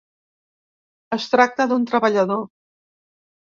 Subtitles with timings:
[1.19, 2.45] Es tracta d’un treballador.